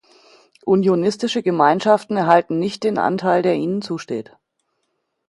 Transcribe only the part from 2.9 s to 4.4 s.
Anteil, der ihnen zusteht.